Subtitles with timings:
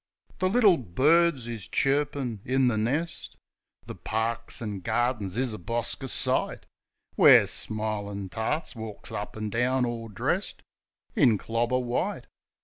[0.39, 3.37] The little birds is chirpin' in the nest,
[3.85, 6.65] The parks, an' gardings is a bosker sight,
[7.15, 10.63] Where smilin' tarts walks up an' down, all dressed
[11.15, 12.25] In clobber white.